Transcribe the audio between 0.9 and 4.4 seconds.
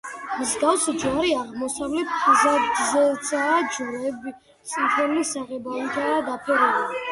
ჯვარი აღმოსავლეთ ფასადზეცაა, ჯვრები